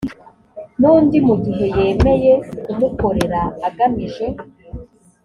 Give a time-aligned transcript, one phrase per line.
[0.79, 2.31] n undi mu gihe yemeye
[2.63, 4.25] kumukorera agamije